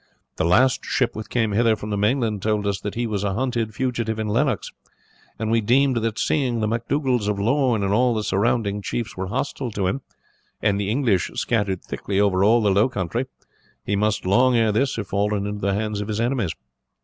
"The 0.37 0.45
last 0.45 0.83
ship 0.83 1.15
which 1.15 1.29
came 1.29 1.51
hither 1.51 1.75
from 1.75 1.91
the 1.91 1.95
mainland 1.97 2.41
told 2.41 2.65
us 2.65 2.79
that 2.81 2.95
he 2.95 3.05
was 3.05 3.23
a 3.23 3.35
hunted 3.35 3.75
fugitive 3.75 4.17
in 4.17 4.27
Lennox; 4.27 4.71
and 5.37 5.51
we 5.51 5.61
deemed 5.61 5.97
that 5.97 6.17
seeing 6.17 6.59
the 6.59 6.67
MacDougalls 6.67 7.27
of 7.27 7.37
Lorne 7.39 7.83
and 7.83 7.93
all 7.93 8.15
the 8.15 8.23
surrounding 8.23 8.81
chiefs 8.81 9.15
were 9.15 9.27
hostile 9.27 9.69
to 9.73 9.85
him, 9.85 10.01
and 10.59 10.79
the 10.79 10.89
English 10.89 11.29
scattered 11.35 11.83
thickly 11.83 12.19
over 12.19 12.43
all 12.43 12.63
the 12.63 12.71
low 12.71 12.89
country, 12.89 13.27
he 13.85 13.95
must 13.95 14.25
long 14.25 14.57
ere 14.57 14.71
this 14.71 14.95
have 14.95 15.05
fallen 15.07 15.45
into 15.45 15.61
the 15.61 15.75
hands 15.75 16.01
of 16.01 16.07
his 16.07 16.19
enemies." 16.19 16.55